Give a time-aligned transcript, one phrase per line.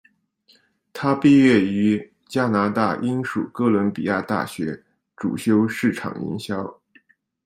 [0.93, 4.81] 她毕业于加拿大英属哥伦比亚大学
[5.15, 6.79] 主修市场营销。